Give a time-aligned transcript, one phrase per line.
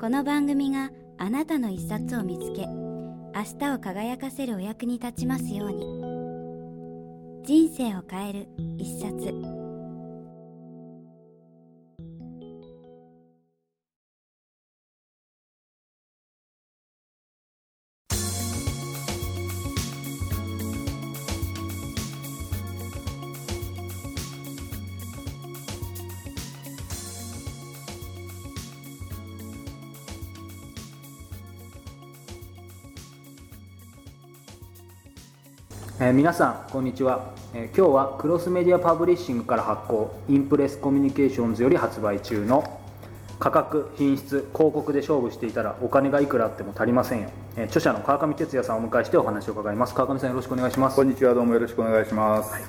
[0.00, 7.44] この番組があなたの一冊を見つけ明日を輝かせるお役に立ちますように。
[7.44, 9.53] 人生を変える一冊。
[36.04, 42.78] えー、皆さんこんにちは、えー、今日はクロスメディアパブリッシングから発行インプレスコミュニケーションズより発売中の
[43.38, 49.94] 価格品質広告で勝負していたらお金がいくらあっても足りませんよ、えー、著者の川上哲也さんをお迎えしてお話を伺います。
[49.94, 50.96] 川上さんよろしくお願いします。
[50.96, 51.32] こんにちは。
[51.32, 52.62] どうもよろしくお願いします、はい、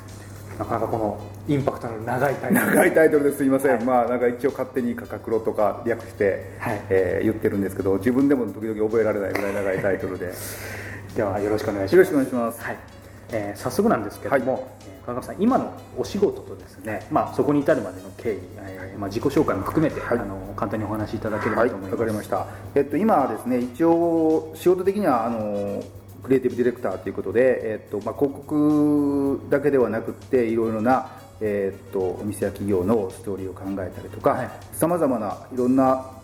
[0.58, 1.19] なかなかこの
[1.50, 2.66] インパクトの長いタイトル。
[2.67, 3.44] 長いタイトルです。
[3.44, 10.31] いません、はい、まあなんか一応勝手に価格ロとか略して、はい、えー、言ってるんですけど自分でも時々覚えられないぐらい長いタイトルで。
[11.17, 11.95] ではよろしくお願いします。
[11.95, 12.95] よろしくお願いします、はい
[13.36, 14.64] えー、早速なんですけれども、はい、
[15.05, 21.95] 川上さん今のお仕事とですね、まあ、そこに至るまでの経緯、えーまあ、自己紹介も含めて、はい、あの簡単にお話しいただければと思います。
[21.95, 25.83] わ、はい、かりました、えっと、今はですね一応仕事的にはあの
[26.23, 31.09] クリエイティブディレクターということで、えっとまあ、広告だけではなくていろいろな
[31.41, 36.15] えー、っとお店や企業のストーリーを考えたりとかさまざまないろんな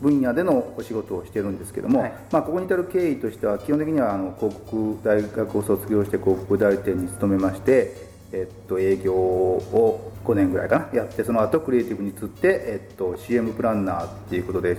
[0.00, 7.94] 分野でのお仕事をしてるんですけども、はい、まあ、ここに至る経緯としては基本的にはあの広告大学を卒業して広告代理店に勤めまして、
[8.32, 14.76] えっと、営業を5年ぐらいかなやってその後クリエイティブに移って、えっと、CM プランナーっていうことで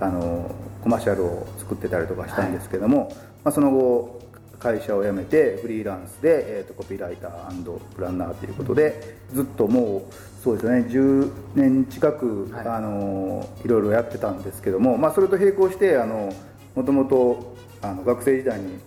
[0.00, 4.24] あのコマーシャルを作ってたりとかしたんですけども、はい、まあ、その後
[4.58, 10.86] 会社を辞めてフリーランスで、えーと、コピーライタープランナーということでずっともうそうですね。
[10.90, 12.66] 10年近く、はい。
[12.68, 16.34] あのいろいろやってたんですけども、まあ、それと並行してあの
[16.74, 18.78] もともとあの学生時代に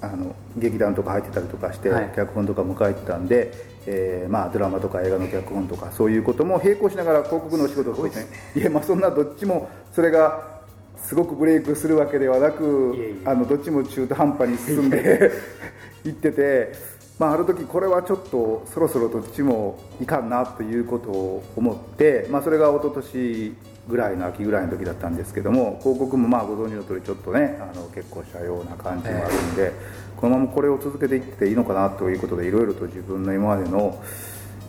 [0.00, 3.52] あの劇団とか入ってたりとかして、はい、脚本とかも書いてたんで、
[3.86, 8.26] えーまあ、ドラマとか映画の脚本とかそういうことも並行しながら広告のお仕事をしてね。
[8.56, 10.56] いやまあそんなどっちもそれが
[10.96, 15.30] すごくブレイクするわけではなくあのどっちも中途半端に進んで
[16.04, 23.56] いってて、まあ、ある時これはちょっとそろそろどっちもいかんなということを思って、まあ、それが一昨年
[23.88, 29.72] ぐらいの秋ぐらいの時だったんですけども広告もまあご存知の通りちょっとねあの結構したような感じもあるんで、
[30.16, 34.02] このままこれを続けていっていいのかなということでいろいろと自分の今までの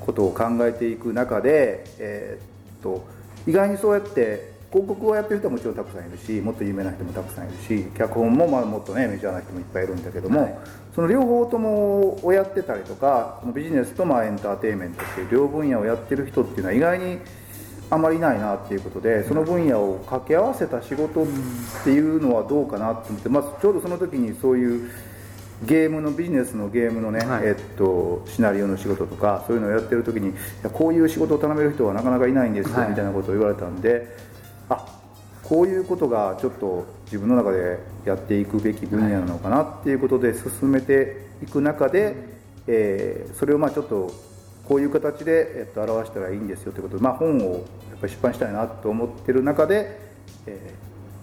[0.05, 3.05] ことを考えていく中で、えー、っと
[3.47, 10.57] 意外にそうやって広告をやってる人はもちろんたくさんいるしもっと有名な人もたくさんいるし脚本もまあもっとねメジャーな人もいっぱいいるんだけども、はい、
[10.97, 17.19] その両方ともをやってたりとかビジネスとまあエンターテインメントっていう両分野をやってる人っていうのは意外に
[17.91, 21.27] あまりいないなっていうことでその分野を掛け合わせた仕事っ
[21.83, 24.89] ていうのはどうかなと思って、まあ、ちょうどその時にそういう
[25.67, 30.33] ゲームのビジネスのゲームのね、はい、えっと、シナリオの仕事とかそういうのをやってる時に
[30.73, 34.07] こういう仕事を頼める人はなかなかいないんですよ、みたいなことを言われたんで
[34.67, 34.83] あ
[35.47, 42.15] こういうことがちょっと自分の中でやっていくべき分野なのかなっていうことで進めていく中で、
[42.67, 44.11] えー、それをまあちょっと
[44.67, 47.61] こういう形で、えっと、表したらいいんですよということで、まあ、本をやっ
[48.01, 49.97] ぱり出版したいなと思ってる中で、
[50.45, 50.73] え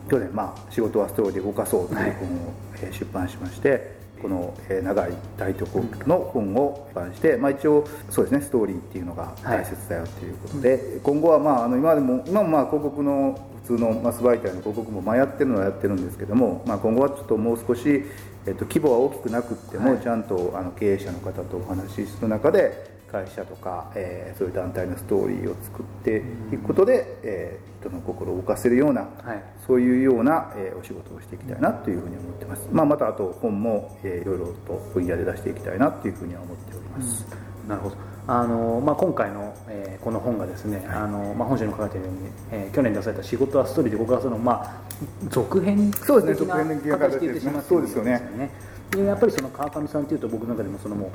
[0.07, 2.53] ー、去年、まあ「仕事はストーリーで動かそう」という本を、
[2.93, 4.04] 出版しまして。
[4.21, 18.05] この長い大都国の本を出版して、まあ、一応そうですねストーリーっていうのが大切だよということで、はい、今後はまああの今でも今もまあ広告の普通のマス媒体の広告もまあやってるのはやってるんですけども、まあ、今後はちょっともう少し、
[18.47, 26.23] えっと、規模は大きくなくっても、ちゃんとあの経営者の方とお話しする中で会社とか、えー、そういう団体のストーリーを作って
[26.53, 37.27] いくことで、えー、人の心を動かせるような、はい、そういうような、えー、お仕事をしていきたいなというふうに思ってます、まあ、またあと本も、えー、いろいろと分野で出していきたいなというふうには思っております、
[37.63, 37.97] うん、なるほど。
[38.27, 44.81] あのまあ、今回の、えー、この本がですね、はい、あのまあ、本書に書かれているように、えー、去年出された「仕事はストーリーで動かすの」まあ、
[45.29, 47.61] 続編そうですね続編的な形ですね。
[47.69, 48.51] そうですよね。
[48.93, 51.11] でやっぱりその川上さんというと僕の中でもそのもう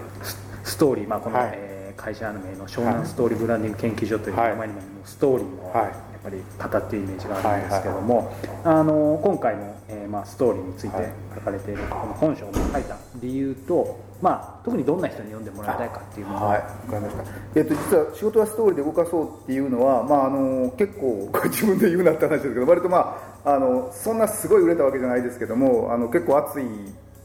[0.63, 5.73] ストーリー、まあこの、はい、えー会社名の湘南ストーリーブランディング研究所という名前にもストーリーの
[6.19, 6.37] っぱり
[6.71, 8.31] 語っているイメージがあるんですけども、
[8.63, 17.23] あの今回の、えーまあ、ストーリーについて書かれているこの本書を書いた理由と、まあ、特にどんな人に読んでもらいたいかっていうのを、はい、わかりました。
[17.55, 26.65] えっと、実は仕事はストーリーで動かそうっていうのは、まあ、あの、結構、自分で言うなって話ですけど、割とまあ、あの、そんなすごい売れたわけじゃないですけども、あの、結構熱い、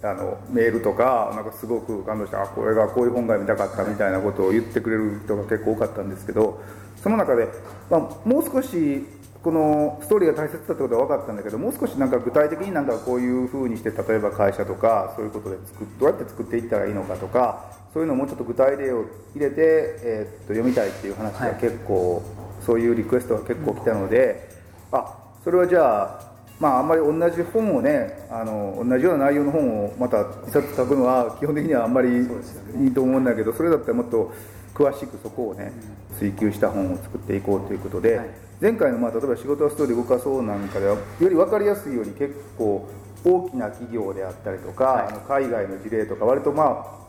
[0.03, 6.61] あのメールとか、なんかすごく感動して、あ、これがこういう本が見たかったみたいなことを言ってくれる人が結構多かったんですけど、
[7.05, 7.47] その中で、
[7.91, 9.05] まあ、もう少し
[9.43, 19.05] このストーリーが大切だってことは分かったんだけどもう少しなんか具体的になんかこういうふうにして例えば会社とかそういうことで作どうやって作っていったらいいのかとかそういうのをもうちょっと具体例を
[19.35, 24.49] 入れて、えー、っと読みたいっていう話が結構、はい、そういうリクエストが結構来たので、
[24.91, 25.15] うん、あ
[25.45, 34.33] それはじゃあまあ、あんまり同じ本をねあの同じような内容の本をまた一冊書くのは基本的にはあんまりいいと思うんだけどそれだったらもっと
[34.75, 35.73] 詳しくそこをね
[36.19, 38.29] 追求した本を作っていこうということで、はい、
[38.61, 42.89] 前回のまあ例えば仕事はストーリー動かそうなんかではより分かりやすいように結構
[43.25, 47.05] 大きな企業であったりとか、はい、あの海外の事例とか割とまあ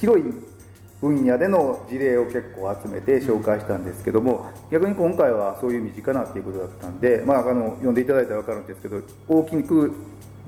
[0.00, 0.24] 広い
[1.00, 9.94] 分野での事例を結構集めて紹介したんですけども、逆に今回はそういう身近なっていうことだったんで、まあ、あの読んでいただいたら分かるんですけど大きく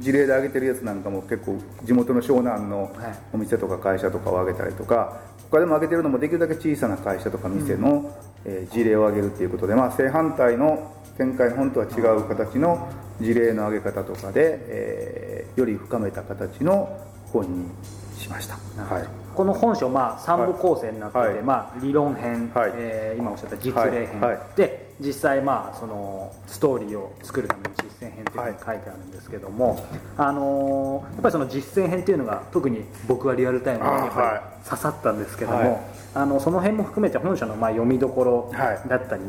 [0.00, 2.90] 事例で挙げてるやつなんかも結構地元の湘南の
[3.32, 5.20] お店とか会社とかを挙げたりとか
[5.50, 8.14] 他でも挙げてるのもできるだけ小さな会社とか店の、
[8.44, 12.88] うん、えー、事例を挙げるっていうことで、まあ、正反対の前回の本とは違う形の
[13.20, 17.66] 事例の挙げ方とかで、えー、より深めた形の本に
[18.16, 27.70] しました、はい、この本書、まあ、3部構成になってて、はい、まあ、理論編、はい、えー、今おっしゃった実例編、はい、で実際、まあ、そのストーリーを作るための
[28.00, 29.84] 実践編というふうに書いてあるんですけども、
[30.16, 38.52] あのー、やっぱりその実践編っていうのが特に僕はリアルタイムにやっぱり刺さったんですけども、あのその辺も含めて本書のまあ読みどころ
[38.88, 39.22] だったり、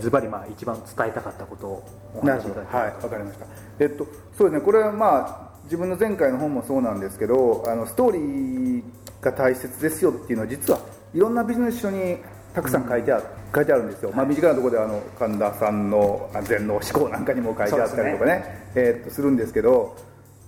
[0.00, 3.46] ズバリ一番伝えたかったことをお話しいただきますはいわかりました。
[3.80, 4.60] えっとそうですね。
[4.60, 8.82] これはまあ自分の前回の本もそうなんですけどあのストーリー
[9.20, 10.80] が大切ですよっていうのは実は
[11.14, 12.18] いろんなビジネス書に
[12.58, 13.22] たくさん書いてあ,、
[13.54, 18.32] 書いてあるんですよ、まあ、身近なところであの神田さんの全能思考なんかにも書いてあったりとかね。
[18.32, 18.68] ね。
[18.74, 19.96] えー、っとするんですけど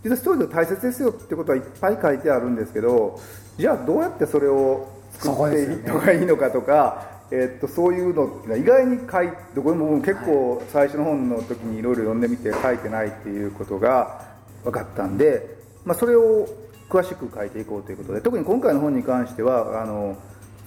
[0.03, 3.21] 実はストーリー大切ですよってことはいっぱい書いてあるんですけど
[3.59, 14.27] じゃあどうやってそれを作っていった方がいいのかとか、えー、っとそういうのって意外に書いどこでも結構最初の本の時にいろいろ読んでみて書いてないっていうことが
[14.65, 16.49] 分かったんで、まあ、それを
[16.89, 20.17] 詳しく書いていこうということで特に今回の本に関してはあの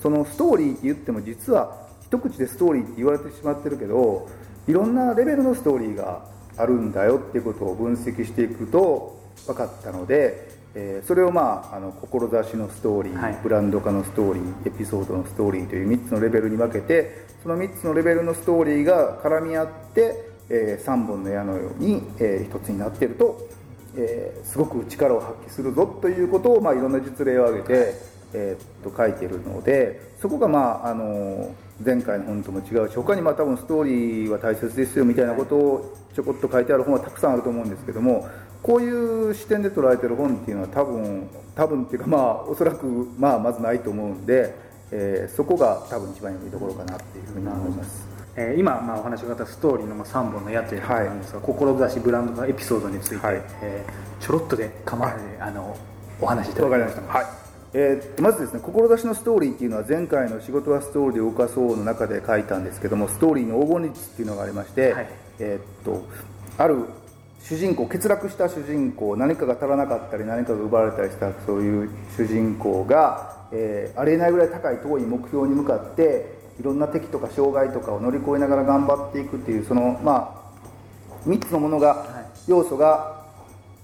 [0.03, 4.27] そのストーリーって言っても実は一口でストーリーって言われてしまってるけど
[4.67, 6.25] いろんなレベルのストーリーが
[6.57, 9.17] あるんだよっていうことを分析していくと
[9.47, 23.47] 分かったので、えー、それをまああの志のストーリー、はい、ブランド化のストーリーエピソードのストーリーという3つのレベルに分けてその3つのレベルのストーリーが絡み合って、えー、3本の矢のように、えー、1つになっていると、
[23.95, 31.53] えー、すごく力を発揮するぞということを、まあ、いろんな実例を挙げて、えー、っと書いてるのでそこが、まあ、あの
[31.83, 38.27] 前回の本とも違うし他にまあ多分ストーリーは大切ですよみたいなことをちょこっと書いてある本はたくさんあると思うんですけども
[38.61, 38.89] こうい
[39.29, 42.85] う視点で捉えてる本っていうのは多分多分っていうかまあおそらく
[43.17, 44.55] まあまずないと思うんで、
[44.91, 48.13] えー、そこが多分一番読みどころかなっていうふうに思います。
[48.35, 55.77] えー、今、まあ、お話があったストーリーの3本の矢ということなんですが、はい、志ブランドのエピソードについて、はい、えー、ちょろっとで構わないで、あの
[56.19, 57.01] お話しいただきました。
[57.13, 57.42] はい
[57.75, 65.07] えー、まずですね志のストーリーっていうのは前回の「仕事はストーリーで動かそう」の中で書いたんですけどもストーリーの黄金率っていうのがありまして、はい、
[65.39, 66.03] えー、っと
[66.57, 66.85] ある
[67.41, 80.43] 主人公欠落した主人公何かが足らなかったり何かが奪われたりしたそういう主人公が、えー、ありえないぐらい高い遠い目標に向かっていろんな敵とか障害とかを乗り越えながら頑張っていくっていうそのまあ
[81.27, 82.05] 3つのものが、
[82.47, 83.22] 要素が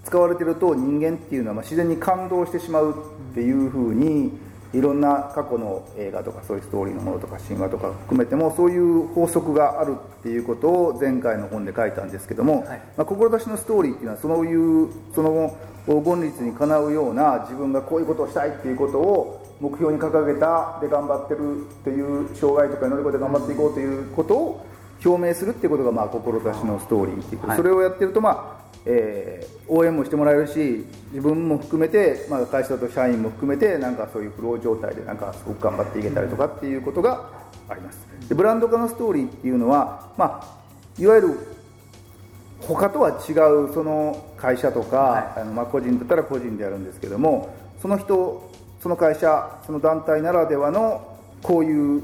[0.10, 2.96] 使われてると人間っていうのはま自然に感動してしまう
[3.32, 4.32] っていうふうに
[4.74, 24.66] いろんな過去の映画とかそういうストーリーのものとか神話とか含めてもそういう法則があるっていうことを前回の本で書いたんですけども、はい、まあ、志のストーリーっていうのはそういうその黄金律にかなうような自分がこういうことをしたいっていうことを目標に掲げたで頑張ってるっていう障害とか乗り越えて頑張っていこうということを
[25.06, 37.30] 表明するっていうことがまあ志のストーリーっていう、はい、それをやってるとまあえー、応援もしてもらえるし自分も含めて、まあ、会社と社員も含めてなんかそういうフロー状態でなんかすごく頑張っていけたりとかっていうことが
[37.68, 38.00] あります。
[38.28, 41.58] でブランド化のストーリーっていうのは、まあ、いわゆる
[42.62, 43.34] 他とは違
[43.68, 52.04] うその会社とか、はい、あのまあ個人だったら個人でやるんですけどもその人その会社その団体ならではのこういう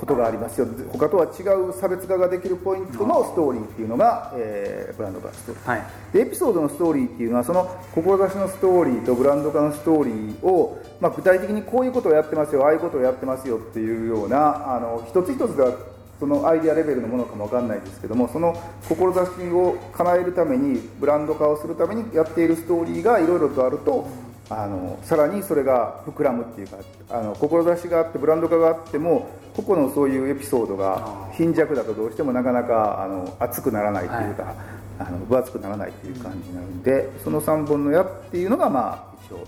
[0.00, 0.66] ことがありますよ。
[0.90, 5.82] 他とは違う差別化ができるポイントのストーリーっていうのが、えー、ブランド化ストーリー、はい、
[6.14, 15.74] でエピソードのストーリーっていうのはその志のストーリーとブランド化のストーリーを、まあ、具体的にこういうことをやってますよああいうことをやってますよっていうようなあの一つ一つが
[16.18, 18.54] そのアイデアレベルのものかも分かんないですけどもその
[18.88, 24.06] 志を叶えるためにブランド化をするためにやっているストーリーがいろいろとあると
[24.50, 26.78] あのさらにそれが膨らむっていうか
[27.08, 34.54] あの志があってブランド化があっても個々のそういうエピソードが貧弱だとどうしてもなかなかあの熱くならないというか、はい、
[34.98, 39.46] あの分厚くならないという感じになるんで、その3本の矢っていうのがまあ一応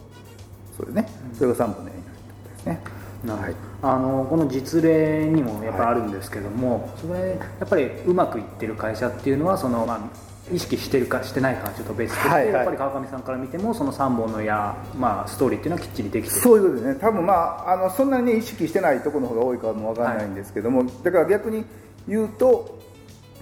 [0.76, 1.08] そうですね。
[1.34, 2.80] それが3本の矢になるってことですね。
[3.28, 10.00] はい、あのこの実例にもやっぱあるんですけども、はい、それやっぱりうまくいってる会社っていうのはその、まあ、
[10.52, 16.40] 意識してるかしてないかはちょっと別として、はいはい、やっぱり川上さんから見てもその3本の矢、まあ、ストーリーっていうのはきっちりできてる。
[16.40, 21.64] そういうことですね多分まああのそんなに、ね、意識してないところの方が多いかもわからないんですけども、はい、だから逆に
[22.06, 22.78] 言うと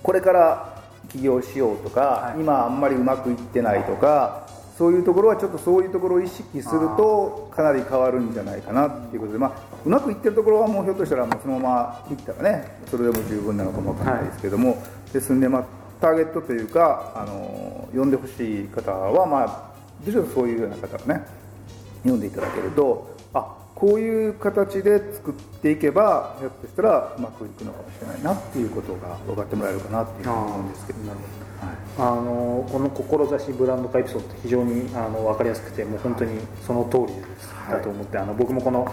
[0.03, 4.47] これから起業しようとか、はい、今あんまりうまくいってないとか
[4.81, 9.53] そういうところはちょっとそういうところを意識するとかなり変わるんじゃないかなっていうことで、まあ、
[9.85, 19.71] うまくいってるところはもうひょっとしたらもうそのままいったらねそれでも十分なのかもわからないですけども、はい、ですんでまあターゲットというかあの呼んでほしい方はまあ
[20.05, 21.23] むしろそういうような方をね
[22.03, 30.99] 読んでいただけるとあこういう形で作っていけばひょっとしたらうまくいくのかもしれないなっていうことが分かってもらえるかなっていうふうに思うんですけど。
[31.99, 38.91] あのこの志ブランド化エピソードって非常にあの分かりやすくてもう本当にその通りです、はい、だと思ってあの僕もこの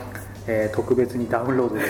[0.48, 1.82] えー、特別にダウンロードで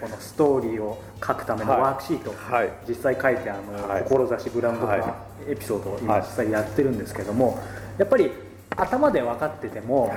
[0.00, 5.16] このストーリーを書くためのワークシート、はい、実際書いてあの、はい、志ブランド化
[5.48, 7.58] エピソードを今実際やってるんですけども、
[7.98, 8.30] やっぱり
[8.76, 10.14] 頭で分かってても、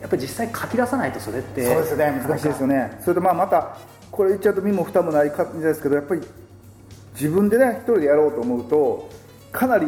[0.00, 2.98] やっぱり実際書き出さないとそれってそうですね難しいですよね。
[3.02, 3.76] それとまあまた
[4.10, 6.20] これ言っちゃうと身も蓋もない感じですけどやっぱり
[7.14, 9.10] 自分でね一人でやろうと思うと
[9.52, 9.86] かなり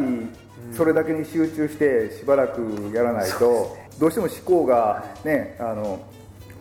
[0.73, 5.99] それだけに集中してしばらくやらないと、どうしても思考がねあの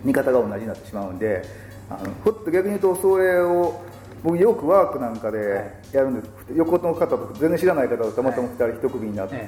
[0.04, 1.42] 見方が同じになってしまうんで
[1.88, 3.82] あのふっと逆に言うとそれを
[4.22, 9.44] 僕よくワークなんかでやるんです、はい、横の方と全然知らない方とたまたま2人一組になって、はい、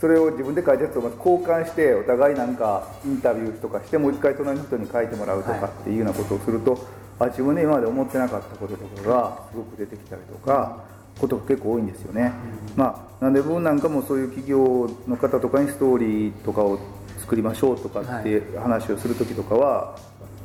[0.00, 6.80] それを自分で書いたやつをまず交換してお互いなんかインタビューとかしてもう一回隣の人に書いてもらうとかっていうようなことをすると、はい、
[7.20, 10.96] あ自分で今まで思ってなかったこととかがすごく出てきたりとか。
[11.18, 12.32] ことが結構多いんですよね、
[12.72, 16.78] うん、まあなんで僕なんかもそういう企業の方とかにストーリーとかを
[17.26, 19.98] 作りましょうとかって話をする時とかは、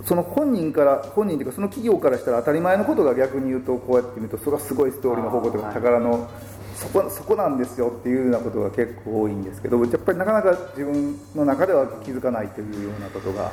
[0.04, 6.28] その本人から本人というかその企業からしたら当たり前のことが逆に言うとこうやって見るとそれはすごいストーリーの方向とか宝の
[6.76, 13.52] そこそこなんですよっていうようなことが結構多いんですけどやっぱりなかなか自分の中では気づかないというようなことが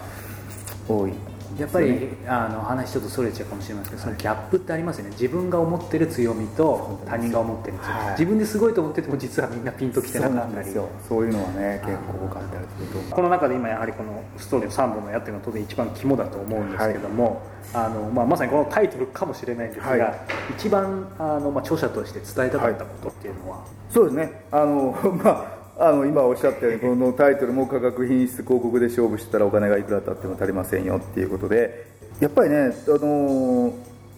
[0.89, 1.13] 多い
[1.57, 3.91] やっぱりあの話ちょっとそれちゃうかもしれません。
[3.91, 5.11] けどそのギャップってありますよね。
[5.11, 10.71] 自分が思ってる強みと他人が思ってる強み、はい、自分ですごいと思ってても実はみんなピンときてなかったり。
[11.09, 13.15] そういうのはね結構多かったりすると。
[13.15, 20.21] この中で今やはりこのストーリーの3本のやってるのは当然一番肝だと思うんですけども、はい、あのまあ、まさにこのタイトルかもしれないんですが、はい、
[20.57, 24.43] 一番あの、まあ、著者として伝えたかったことっていうのは、そうですね。
[24.51, 31.87] あの まああの今おっしゃったようにこのタイトルも価格品質広告で勝負したらお金がいくら経っても足りませんよっていうことで
[32.19, 33.73] やっぱりね、あの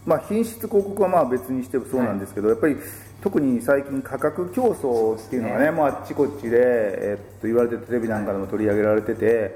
[0.06, 2.76] まあ、品質広告はまあ別にしてもそうなんですけど、はい、やっぱり
[3.22, 9.54] 特に最近価格競争っていうのがね、ねもうあっちこっちで、えっと言われてテレビなんかでも取り上げられてて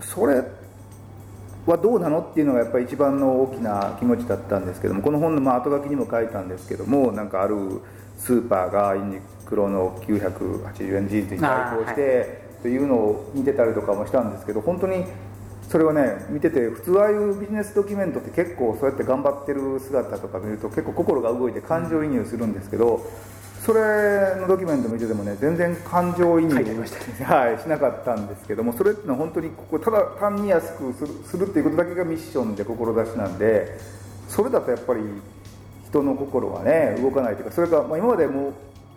[0.00, 0.42] それ
[1.66, 7.80] はどうなのっていうのがやっぱり一番の大きな気持ちだったんですけどもこの本のまあ後書きにも書いたんですけどもなんかある
[8.18, 8.96] スーパーが
[9.54, 15.04] ユニクロの980円ジーンズに対抗して、というのを見てたりとかもしたんですけど本当に
[15.68, 23.04] それをね見てて普通ああいうビジネスドキュメントって結構そうやって頑張ってる姿とか見ると結構心が動いて感情移入するんですけど、
[23.64, 33.78] それのドキュメント見ててもね全然感情移入、はい、しなかったんですけどもそれってのは本当にここただ単に安くするするっていうことだけがミッションで志なんで
[34.28, 35.00] それだとやっぱり
[35.88, 38.52] 人の心はね動かないというかそれか、まあ、今までも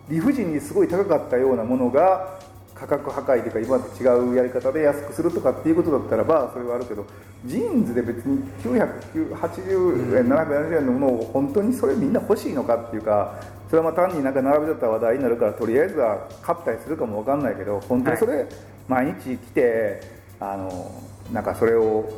[0.08, 2.38] 理不尽にすごい高かったようなものが
[2.74, 7.04] 価格破壊というか今まで違うやり方で安くするとかっていうことだったらばそれはあるけど
[7.44, 18.46] ジーンズで別に980円、770円のものを本当にそれみんな欲しいのかっていうかそれはまあ単になんか並べてた話題になるからとりあえずは買ったりするかも分かんないけど本当にそれ
[18.86, 20.00] 毎日来て
[20.40, 22.08] あのなんかそれを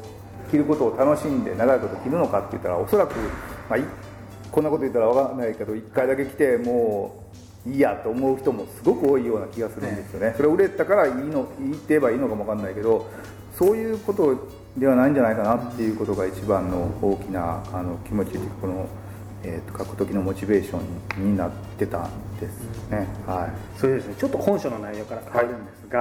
[0.50, 3.14] 着ることを楽しんで長いこと着るのかって言ったらおそらく、
[3.68, 3.78] まあ、
[4.50, 13.10] こんなこと言ったら分かんないけど1回だけ来てもういいやと思う人もすごく多いような気がするんですよね、それは売れたからいいの言って言えばいいのかもわかんないけど
[13.56, 14.48] そういうこと
[14.78, 18.88] ではないんじゃないかなっていうことが一番の大きなあの気持ちというかこの、
[19.42, 20.78] えー、と書く時のモチベーショ
[21.18, 23.78] ンになってたんですね、はい。
[23.78, 25.98] それですねちょっと本書の内容から変わるんですが、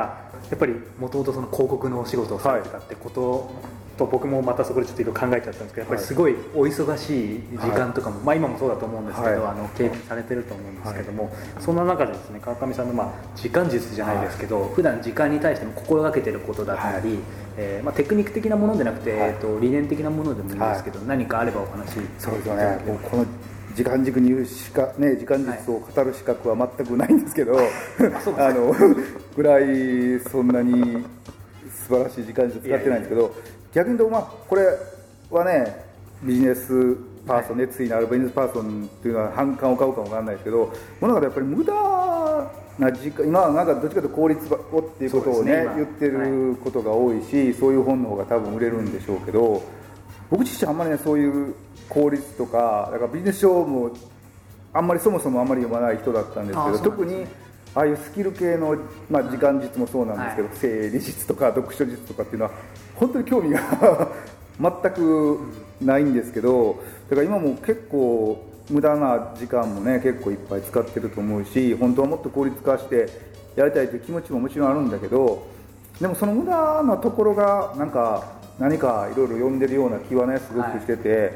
[0.50, 3.52] やっぱりもともとその広告のお仕事をされてたってこと
[4.00, 9.52] と、僕もまたそこでちょっといろいろ考えちゃったんですけどやっぱりすごいお忙しい時間とかも、まあ、今もそうだと思うんですけど、はい。
[9.52, 17.18] あの経験されてると思うんですけども、そんな中でですね川上さんのまあ時間術じゃないですけど、普段時間に対しても心がけてることだったり、はい。
[17.62, 19.30] えーまあ、テクニック的なものでなくて、はい。
[19.32, 22.80] えー、と理念的なものでもいいんですけど、何かあればお話しそうですよね
[23.10, 23.26] この
[23.76, 27.58] 時間軸に言うしか、ね、時間術を語る資格は全くないんですけど、
[28.38, 28.76] あの
[29.36, 31.06] ぐらいそんなに
[31.90, 33.34] 素晴らしい時間術使ってないんですけど
[33.74, 34.66] 逆に言うと、まあ、これ
[35.30, 35.86] はね
[36.24, 41.74] ビジネスパーソン、熱意のあるビジネスパーソンっていうのは反感を買うかもわからないですけどもうなんかやっぱり無駄
[42.80, 45.76] な時間今はなんかどっちかというと効率をっていうことをねね今。
[45.76, 49.62] 言ってることが多いし、そういう本の方が多分売れるんでしょうけど
[50.30, 51.54] 僕自身あんまりねそういう
[51.88, 53.92] 効率とかだからビジネス書も
[54.74, 57.26] あんまりそもそもあんまり読まない人だったんですけどあそうなん特に
[57.76, 58.76] ああいうスキル系の、
[59.10, 60.58] まあ、時間術もそうなんですけど、はい。
[60.58, 62.52] 整理術とか読書術とかっていうのは
[63.00, 64.10] 本当に興味が
[64.60, 65.40] 全く
[65.82, 66.78] ないんですけど
[67.10, 73.08] だから今も結構無駄な時間もね結構いっぱい使ってると思うし本当はもっと効率化して
[73.56, 75.48] やりたいという気持ちももちろんあるんだけど
[76.00, 81.32] でもその無駄なところがなんか何かいろいろ読んでるような気はねすごくしてて、例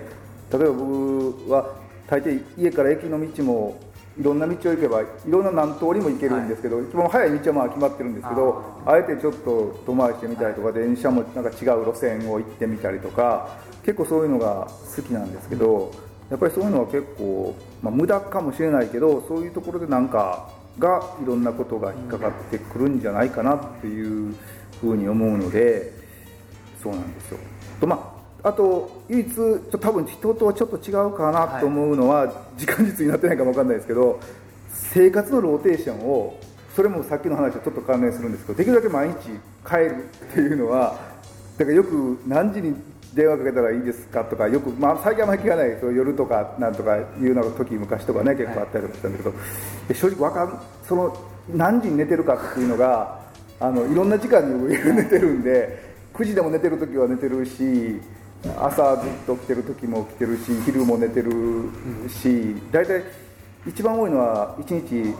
[0.55, 1.69] えば僕は
[2.05, 3.79] 大抵家から駅の道も
[4.19, 15.91] いろんな道を行けばいろんな何通りも行けるんですけど、一番早い道はまあ決まってるんですけどあえてちょっと遠回りしてみたりとか、電車もなんか違う路線を行ってみたりとか結構そういうのが好きなんですけど、
[16.29, 24.35] やっぱりそういうのは結構、まあ、無駄かもしれないけどそういうところでなんかがいろんなことが引っかかってくるんじゃないかなっていう
[24.79, 25.91] ふうに思うので
[26.81, 27.39] そうなんですよ。
[27.79, 28.12] とまあ
[28.43, 34.19] あと唯一ちょっと多分人とはちょっと違うかなと思うのは、時間術になってないかもわかんないですけど
[34.69, 36.39] 生活のローテーションを
[36.75, 39.15] それもさっきの話とちょっと関連するんですけどできるだけ毎日
[39.67, 40.99] 変えるっていうのは
[41.57, 42.75] だからよく何時に
[43.13, 49.33] 電話かけたらいいですかとかよく、まあ、最近あんまり聞かないで夜とかなんとかいうような時昔とかね結構あったりとかしたんだけど、
[49.87, 51.15] で正直わかんその
[51.53, 53.21] 何時に寝てるかっていうのが
[53.59, 58.01] あのいろんな時間に寝てるんで9時でも寝てる時は寝てるし
[58.59, 61.31] 朝ずっと起きてる時も起きてるし昼も寝てる
[62.09, 63.03] し大体
[63.65, 65.15] 一番多いのは1日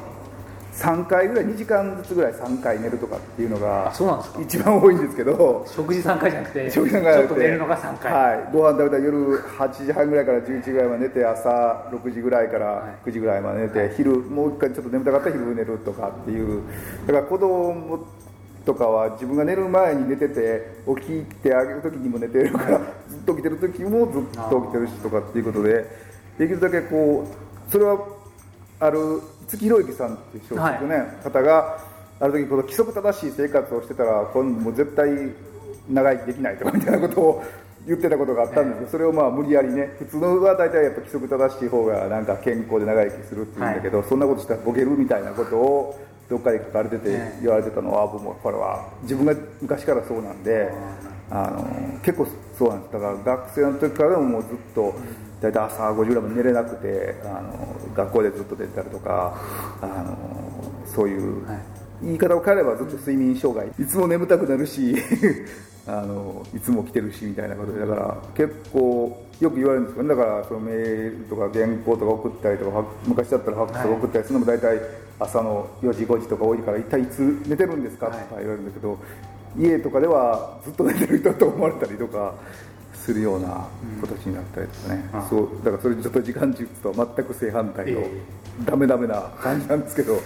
[0.73, 3.93] 3回ぐらい2時間ずつぐらい3回寝るとかっていうのが
[4.41, 16.63] 一番多いんですけど食事3回じゃなくて食事3回じゃなくてちょっと寝るのが3回、はい、ご飯食べたら夜8時半ぐらいから11時ぐらいまで寝て朝6時ぐらいから9時ぐらいまで寝て、昼もう一回ちょっと眠たかったら昼寝るとかっていう。
[17.05, 18.05] だから子供
[18.65, 25.85] とかは自分が寝る前に寝てて起きてあげる時にも寝てるからずっと起きてる時もずっと起きてるしとかっていうことで
[26.37, 27.27] できるだけこ
[27.67, 27.99] うそれは
[28.79, 29.21] ある
[29.51, 31.79] 五木ひろゆきさんっていうね、方が
[32.19, 35.09] ある時この規則正しい生活をしてたら今度もう絶対
[35.89, 37.43] 長生きできないとかみたいなことを
[37.85, 47.39] 言ってたことがあったんですけど、それをまあ無理やりね普通のは大体やっぱ規則正しい方がなんか健康で長生きするっていうんだけど、そんなことしたらボケるみたいなことをどっかで書かれててええ。
[47.41, 50.71] 言われてたのは僕もこれは自分が昔からそうなんで
[51.29, 52.93] あの結構そうなんです。
[52.93, 54.93] だから学生の時からでももうずっと
[55.41, 59.35] 大体朝5時ぐらいまで寝れなくてあの学校でずっと出てたりとか
[59.81, 60.17] あの
[60.85, 61.59] そういう、はい。
[62.01, 63.67] 言い方を変えればずっと睡眠障害。
[63.79, 64.95] いつも眠たくなるし
[65.87, 74.79] あのいつも来てるしみたいなことでだから結構よく言われるんですけどだからそのメールとか原稿とか送ったりとか昔だったらファックスとか送ったりするのも大体
[75.19, 78.07] 朝の4時5時とか多いから一体いつ寝てるんですか？
[78.07, 78.97] とか言われるんだけど、
[79.57, 82.33] 家とかではずっと寝てる人と思われたりとか
[82.93, 83.67] するような
[84.01, 88.21] 形になったりとかね、うんそうだからそれちょっと時間術とは全く正反対のえ
[88.65, 90.13] ダメダメな感じなんですけど。
[90.15, 90.21] ね。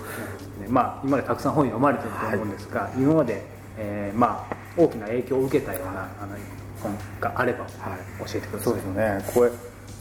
[0.70, 3.42] まあ、今までたくさん本読まれてると思うんですが、今まで、
[3.78, 6.36] えーまあ、大きな影響を受けたようなあの
[6.82, 8.62] 本があれば、教えてください。
[8.64, 9.26] そうですよね。
[9.34, 9.52] これ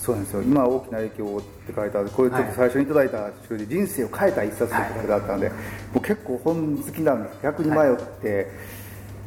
[0.01, 0.43] そうなんですよ。
[0.43, 2.11] 今大きな影響をって書いてある。
[2.11, 5.55] これちょっと最初にいただいた資料で人生を変えた一冊って書いてあったんで、も
[5.97, 7.39] う結構本好きなんです。
[7.43, 8.47] 逆に迷って、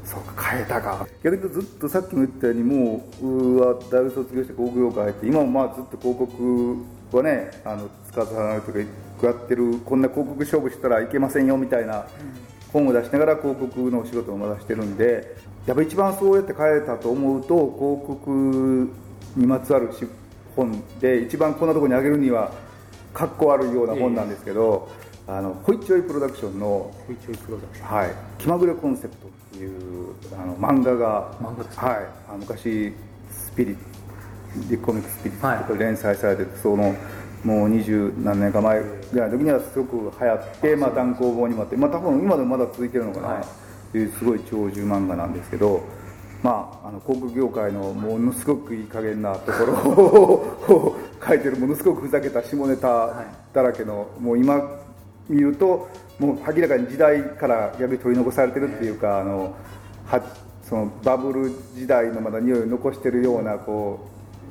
[0.05, 1.07] そうか変えたか。
[1.23, 6.77] 逆に言うとずっとさっきも言ったようにもううは大学卒業して広告業界入って今もまあずっと広告
[7.11, 8.79] はねあの使わさないとか
[9.27, 12.07] やってるこんな広告勝負したらいけませんよみたいな
[12.71, 18.89] 本を出しながら広告のお仕事をまだしてるんでやっぱ一番そうやって変えたと思うと広告
[19.35, 20.07] にまつわるし
[20.59, 22.51] 本で一番こんなところにあげるには
[23.13, 24.89] かっこ悪いような本なんですけど、
[25.27, 31.87] あのホイチョイプロダクションのホイチョイプロダクションはい、気まぐれコンセプトっていうあの漫画が漫画ですか？
[31.87, 32.93] はい、あの昔
[33.31, 35.57] スピリットでコミックスピリットはい。
[35.59, 36.95] とか連載されてて、その
[37.43, 38.81] もう二十何年か前
[39.13, 43.43] ぐらいの時にはすごく流行って、まあ、単行本にもあって、まあ、多分今でもまだ続いてるのかな、はい。
[43.43, 43.45] っ
[43.91, 45.81] ていうすごい長寿漫画なんですけど、
[46.41, 54.61] まあ、あの航空業界のものすごくいい加減なところを書いてるものすごくふざけた下ネタだらけの、もう今
[55.27, 59.55] 見るともう明らかに時代から逆に取り残されてるっていうか、あの
[60.05, 60.21] は
[60.63, 64.07] そのバブル時代のまだ匂いを残してるようなこ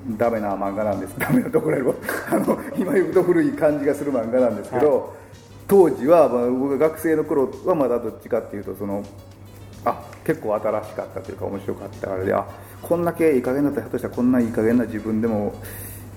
[0.08, 1.14] うダメな漫画なんです。
[1.20, 1.94] ダメなところよ
[2.30, 5.14] あの今言うと古い感じがする漫画なんですけど、
[5.66, 9.02] 当時は、まあ、僕が学生の頃はまだどっちかっていうとその
[9.84, 12.46] あ結構新しかったというか面白かったあれであ
[12.82, 15.54] こんだけいい加減だったらひょっとしたらこんないい加減な自分でも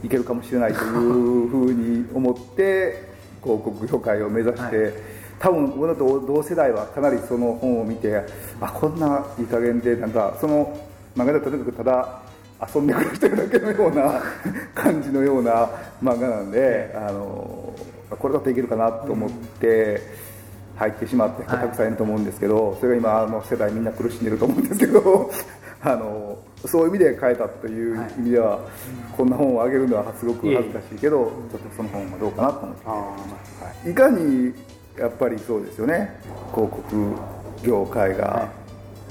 [0.03, 3.09] いけるかもしれないというふうに思って
[3.41, 4.93] 広告業界を目指して、はい。
[5.39, 8.21] 多分僕と同世代はかなりその本を見て
[8.59, 10.77] あこんないい加減でなんかその
[11.15, 12.21] 漫画でとにかくただ
[12.75, 14.21] 遊んでくる人だけのような
[14.75, 15.69] 感じのような
[16.03, 17.73] 漫画なんで、あの
[18.09, 20.01] これだといけるかなと思って
[20.75, 25.29] 入ってしまって人たくさんいると思うんですけど、それが今の世代みんな苦しんでると思うんですけど
[25.83, 28.11] あのそういう意味で変えたというはい。
[28.19, 28.59] 意味では、
[29.17, 31.17] こんな本をあげるのはすごく恥ずかしいけど
[31.51, 32.81] ちょっとその本はどうかなと思って。
[32.85, 33.15] あは
[33.85, 33.91] い。
[33.91, 34.53] いかに
[34.97, 36.19] やっぱりそうですよね。
[36.53, 36.81] 広告
[37.63, 38.47] 業界が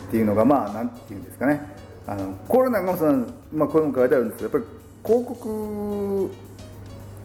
[0.08, 1.60] っていうのがまあなんていうんですかね。
[2.06, 6.30] あのこれなんかもさん、まあ、これも書いてあるんですけどやっぱり広告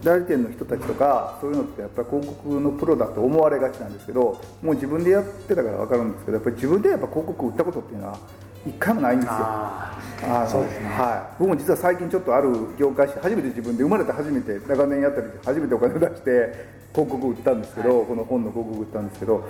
[0.06, 8.20] 代理店の人たちとかそういうのってやっぱり広告のプロだと思われがちなんですけどもう自分でやってたから分かるんですけどやっぱり自分でやっぱ広告売ったことっていうのは
[8.68, 9.34] 一回もないんですよ。
[9.34, 10.88] あそうですね。
[10.90, 19.44] はい、僕も実は最近ちょっとある業界誌初めて自分で生まれて初めて長年やったり初めてお金を出して広告売ったんですけど、この本の広告売ったんですけどやっ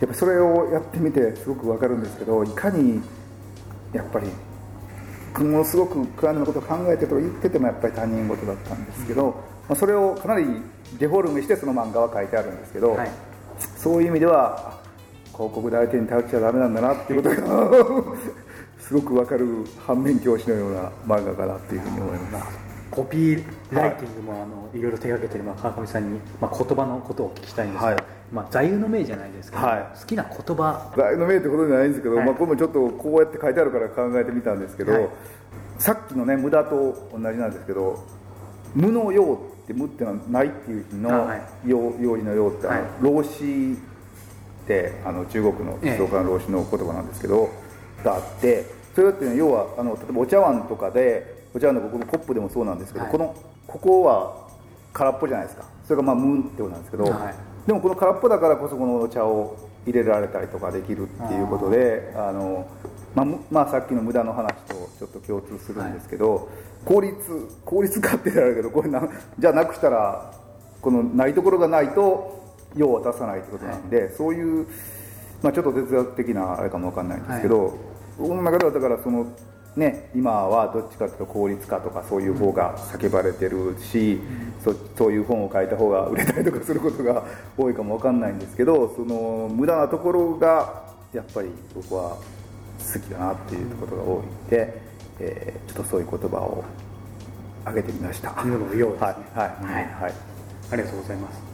[0.00, 3.02] ぱりそれをやってみてすごく分かるんですけどいかに
[3.92, 4.26] やっぱり
[5.44, 10.46] ものすごくクライアントのことを考えてと言っててもやっぱり他人事だったんですけど、まあ、それをかなり
[10.98, 13.10] デフォルメしてその漫画は書いてあるんですけど、はい。
[13.76, 14.82] そういう意味ではあ
[15.32, 18.02] 広告代理店に頼っちゃダメなんだなっていうことが
[18.78, 19.46] すごく分かる
[19.84, 22.66] 反面教師のような漫画かなっていうふうに思います。
[22.90, 27.96] コピーライティングも、あのいろいろ手がけてる、まあ、川上さんに、まあ、言葉のことを聞きたいんですが、はい。
[28.32, 29.98] まあ、座右の銘じゃないですけど、はい。
[29.98, 30.92] 好きな言葉。
[30.96, 32.26] 大の銘ってことじゃないんですけど、はい。
[32.26, 35.08] まあ、これもちょっとこうやって書いてあるから考えてみたんですけど、はい。
[35.78, 38.04] さっきのね無駄と同じなんですけど
[38.74, 41.42] 無の用って無ってのはないっていう字のあはい。
[41.66, 42.68] 用用意の用って
[43.00, 43.76] 老子っ
[44.66, 47.50] てあの中国の思想家の老子の言葉なんですけど、
[48.04, 53.12] があってそれっていうのは要はあの例えばお茶碗とかでお茶碗のここのコップでもそうなんですけど、はい。
[53.12, 53.34] この
[53.66, 54.46] ここは
[54.92, 55.64] 空っぽじゃないですか。
[55.84, 57.34] それがまあ無ってことなんですけど、はい。
[57.66, 62.66] でもこの空っぽだからこそこのお茶を入れられたりとかできるっていうことであの、
[63.16, 66.50] まあむまあ、さっきの無駄の話とちょっと共通するんですけど、
[66.84, 67.16] 効率
[67.64, 70.30] 効率化って言われるけどこれなじゃあなくしたら
[70.82, 72.44] このないところがないと
[72.76, 74.66] 用は出さないってことなんで、そういう、
[75.42, 77.74] まあ、ちょっと哲学的なあれかもわかんないんですけど、
[78.18, 79.26] 僕の中ではだからその
[79.76, 84.20] ね、今はどっちかというと効率化とかそういう方が叫ばれてるし、
[84.62, 87.22] そそういう本を書いた方が売れたりとかすることが
[87.56, 90.82] 多いかもわかんないんですけどその無駄なところが
[91.14, 92.16] やっぱり僕は
[92.92, 94.80] 好きだなっていうことが多いんで、
[95.20, 96.64] えーちょっとそういう言葉を
[97.64, 98.32] 挙げてみました。
[98.44, 99.06] 無の用ですね。
[99.06, 100.12] はいはいはいはい。
[100.72, 101.46] ありがとうございます。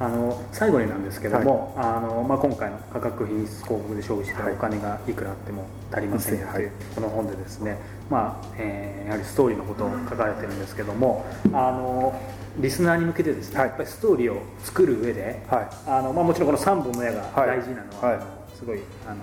[0.00, 6.72] あの最後になんですけども、あのまあ、今回の価格品質広告で勝負してはいお金がいくらあっても足りませんよという、はい。
[6.94, 7.76] この本でですね、
[8.08, 12.14] まあえーやはりストーリーのことを書かれてるんですけどもあの
[12.58, 13.68] リスナーに向けてですね、はい。
[13.68, 15.68] やっぱりストーリーを作る上で、はい。
[15.86, 17.48] あのまあ、もちろんこの3本の矢がはい。
[17.58, 19.16] 大事なのは、すごいあの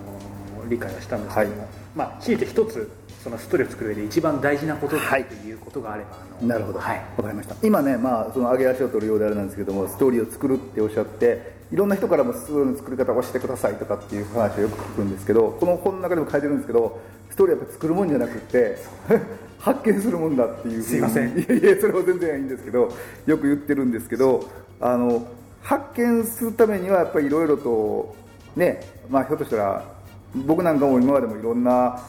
[0.69, 1.69] 理解はしたんですけども、はい。
[1.95, 2.91] まあ、強いて一つ
[3.23, 7.03] そのストーリーを作る上で一番大事なことはいっていうことがあれば、あのなるほど、はい。
[7.17, 7.55] わかりました。
[7.63, 17.01] 今ね、まあ、その上げ足を取るようであれなんですけどもストーリーを作るっておっしゃっていろんな人からもストーリーの作り方を教えてくださいとかっていう話をよく聞くんですけどこの本の中でも書いてるんですけど
[17.31, 18.77] ストーリーはやっぱ作るもんじゃなくて
[19.57, 21.29] 発見するもんだっていうすいません。
[21.39, 22.89] いやいやそれは全然いいんですけど
[23.25, 24.47] よく言ってるんですけど
[24.79, 25.25] あの
[25.63, 28.15] 発見するためにはやっぱりいろいろと
[28.55, 29.94] ねまあひょっとしたら
[30.45, 32.01] 僕なんかも今までもいろんな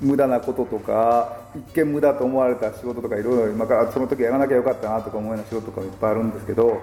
[0.00, 6.80] 無駄なこととか一見無駄と思われた仕事とかいろいろ今からその時やらなきゃよかったなとか思うような仕事とかもいっぱいあるんですけど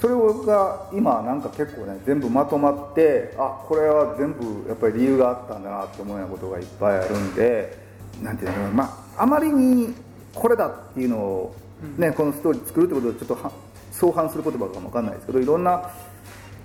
[0.00, 0.14] それ
[0.46, 7.78] が今なんか結構ね全部まとまってあこれは全部やっぱり理由があったんだなって思うようなことがいっぱいあるんで
[8.22, 8.84] なんていうのま
[9.16, 9.94] ああまりに
[10.34, 11.56] これだっていうのを、
[11.96, 13.52] ねこのストーリー作るってことでちょっとは
[13.90, 15.90] 相反する言葉かもわかんないですけどいろんな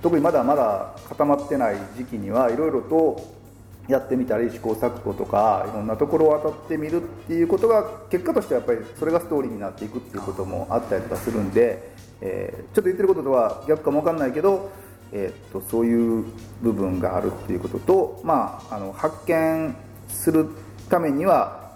[0.02, 3.42] 特にまだまだ固まってない時期にはいろいろと
[3.88, 14.72] やってみたり試行錯誤とかいろんなところを当たってみるっていうことが結果としてはやっぱりそれがストーリーになっていくっていうこともあったりとかするんで、えー、ちょっと言ってることとは逆かも分かんないけど、
[15.12, 16.26] えー、っとそういう
[16.62, 19.76] 部分があるっていうことと、まあ、あの発見
[20.08, 20.48] する
[20.90, 21.72] ためには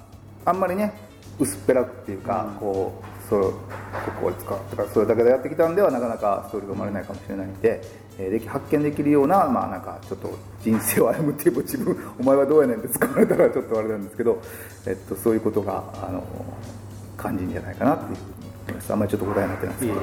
[0.45, 0.93] あんまりね
[1.39, 3.57] 薄っぺらくっていうか、うん、こうそうこ
[4.21, 8.05] こを使うとかそれだけでやってきたんではなかなかストーリーが生まれないかもしれないんで。
[8.17, 14.41] えでき発見できるような,、まあ、なんかちょっと人生を歩むっていう自分お前はどうやねんって使われたらちょっとあれなんですけど、
[14.88, 16.23] えっと、そういうことがあの
[17.17, 18.21] 感じるんじゃないかなっていうふうに
[18.67, 18.93] 思います。
[18.93, 20.01] あんまりちょっと答えになってないですけど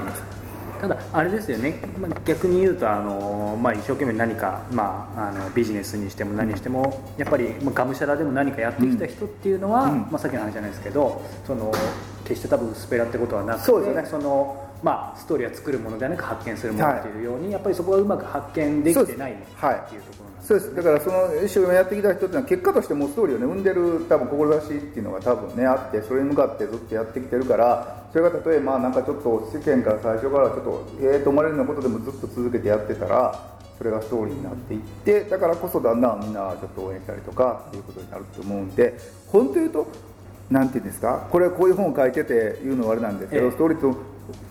[0.82, 11.72] ただあれですよね、まあ、逆に言うとあの、まあ、一生懸命何か、まあ、あのビジネスにしても何しても、やっぱり、まあ、がむしゃらでも何かやってきた人っていうのは、うん、まあ、さっきの話じゃないですけどその
[12.24, 14.08] 決して多分薄っぺらってことはなくてそうですね。
[14.10, 20.74] そのまあ、ストーリーは作るものではなく発見するものっていうように、はい、やっぱりそこがうまく発見できてないはいっていうところなんです、ね、そうです。
[20.74, 39.86] だからその一生懸命やってきた人っていうのは結果としてもうストーリーを、ね、生んでる多分志っていうのが多分ねあってそれに向かってずっとやってきてるからそれが例えばなんかちょっと世間から最初からちょっとええー、と思われるようなことでもずっと続けてやってたらそれがストーリーになっていってだからこそだんだんみんなちょっと応援したりとかっていうことになると思うんで本当言うと
[40.50, 41.26] なんていうんですか？
[41.30, 43.96] これこういう本を書いてて言うのはあれなんですけど、ええ、ストーリーと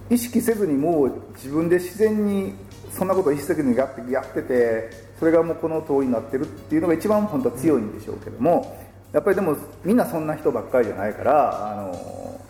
[0.09, 2.53] 意識せずにもう自分で自然に
[2.91, 8.77] そんなことを一石にやってやっててそれがもうこの通りになってるっていうのが一番本当は強いんでしょうけども
[9.13, 12.41] やっぱりでもみんなそんな人ばっかりじゃないからあの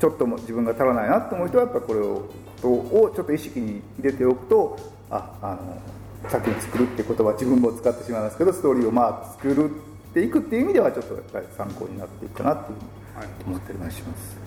[0.00, 2.28] ちょっとも自分が足らないなと思う人はやっぱこれを
[2.62, 4.76] をちょっと意識に入れておくと
[5.10, 14.45] ああの先に作るって言葉自分も使ってしまいますけどストーリーをまあ作るっていくっていう意味ではちょっとやっぱり参考になっていくかなっていうふうに思っております。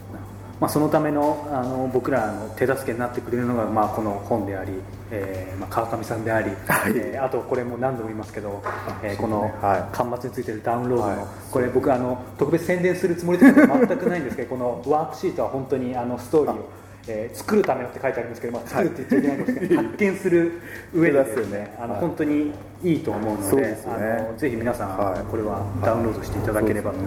[0.59, 4.73] まあ、そのためのあの僕らの手助けになってくれるのが、まあ、この本であり、
[5.09, 8.61] えーまあ、川上さんであり、はい、えー、あとこれも何度も言いますけど、
[9.01, 9.49] えー、この
[9.93, 16.69] 端末についてるダウンロードの、はい、これ僕あの特別宣伝するつもりとか全くないんですけど このワークシートは本当にあのストーリーを、
[17.07, 20.51] えー、作るためのって書いてありますけど、まあ、作るって言っちゃいけないんですけど、はい、発見する
[20.93, 26.97] 上でですねあの、本当にいいと思うので、ね、あのぜひ皆さん、これはダウンロードしていただければと、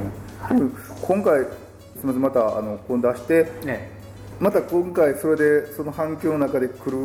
[1.03, 1.45] 今回
[2.03, 3.88] すみませんまたあの今出して、ね、
[4.41, 6.97] また今回それでその反響の中で来る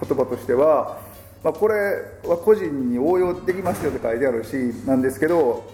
[0.00, 1.02] 言葉としては、
[1.44, 1.74] まあ、これ
[2.24, 4.54] は個人に応用できますよって書いてあるし
[4.86, 5.70] なんですけど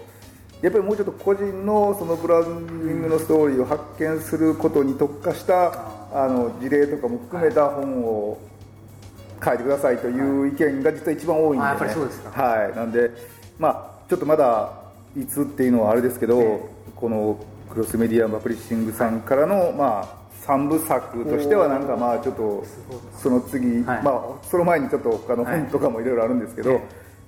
[0.61, 5.71] やっぱりもうちょっと個人のそのブランディングのストーリーを発見することに特化した
[6.11, 8.37] あの事例とかも含めた本を
[9.41, 11.71] 書いてくださいという意見が実は一番多いんで、ね、
[12.33, 13.09] はい、なんで、
[13.57, 13.69] ま
[14.03, 14.73] あ、ちょっとまだ
[15.17, 17.39] いつっていうのはあれですけど、この
[17.75, 22.63] クロスメディアパブリッシングさんからの、まあ、三部作としてはなんかまあちょっと
[23.21, 26.79] その次、まあその前にちょっと他の本とかもいろいろあるんですけど、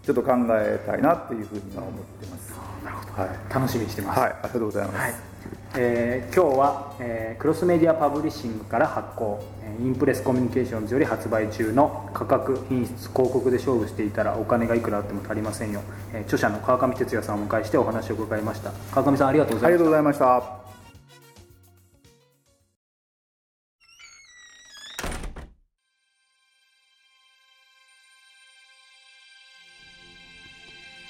[0.04, 2.54] ちょっと考えたいなっていうふうには思ってます。
[2.86, 4.20] なるほど、はい、楽しみにしてます。
[4.22, 4.30] はい。
[4.30, 5.37] ありがとうございます、はい
[5.76, 9.44] えー、今日は、えー、クロスメディアパブリッシングから発行。
[9.80, 15.82] インプレスコミュニケーションズより発売中の価格品質広告で勝負していたらお金がいくらあっても足りませんよ、
[16.14, 18.72] えー、著者の川上哲也さんをお迎えしてお話を伺いました。
[18.92, 19.70] 川上さんありがとうございました。
[19.70, 20.58] ありがとうございました。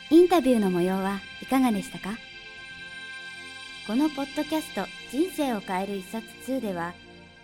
[0.09, 2.17] インタビューの模様はいかがでしたか
[3.87, 6.93] このポッドキャスト人生を変える一冊2では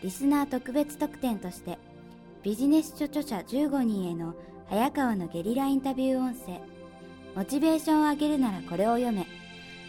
[0.03, 1.77] リスナー特別特典として
[2.43, 4.36] ビジネス書著者15人への
[4.67, 6.60] 早川のゲリラインタビュー音声
[7.34, 9.25] モチベーションを上げるならこれを読め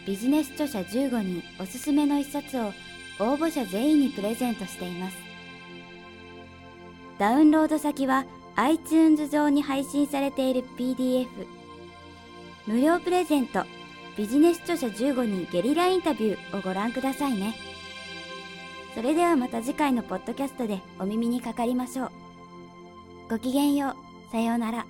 [0.07, 2.67] ビジネス著者15人おすすめの一冊を
[3.19, 5.17] 応募者全員にプレゼントしています。
[7.17, 11.27] ダウンロード先は iTunes 上に配信されている PDF
[12.65, 13.74] 無料プレゼント。
[14.17, 17.53] ビジネス著者15人ゲリラインタビューをご覧くださいね。
[18.93, 22.11] それではまた次回のポッドキャストでお耳にかかりましょう。
[23.29, 24.31] ごきげんよう。
[24.31, 24.85] さようなら。